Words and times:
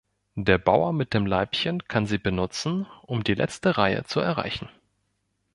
Der 0.33 0.57
Bauer 0.57 0.93
mit 0.93 1.13
dem 1.13 1.27
Leibchen 1.27 1.87
kann 1.87 2.07
sie 2.07 2.17
benutzen, 2.17 2.87
um 3.03 3.23
die 3.23 3.35
letzte 3.35 3.77
Reihe 3.77 4.03
zu 4.03 4.19
erreichen. 4.19 4.67